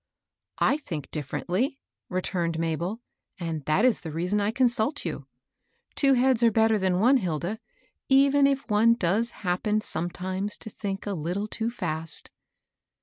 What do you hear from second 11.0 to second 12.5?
a little too fast."